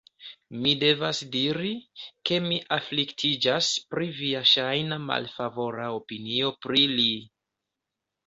Mi 0.61 0.69
devas 0.83 1.17
diri, 1.33 1.73
ke 2.29 2.37
mi 2.45 2.55
afliktiĝas 2.77 3.69
pri 3.93 4.09
via 4.21 4.41
ŝajna 4.53 4.99
malfavora 5.11 5.85
opinio 6.01 6.51
pri 6.67 6.85
li. 6.95 7.09